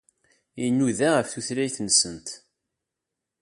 [0.65, 2.27] Inuda ɣef tutlayt-nsent.